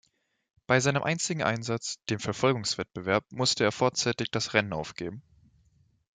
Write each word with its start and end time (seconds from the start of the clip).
Bei 0.65 0.79
seinem 0.79 1.03
einzigen 1.03 1.43
Einsatz, 1.43 2.03
dem 2.09 2.17
Verfolgungswettbewerb, 2.17 3.23
musste 3.31 3.65
er 3.65 3.71
vorzeitig 3.71 4.31
das 4.31 4.55
Rennen 4.55 4.73
aufgeben. 4.73 5.21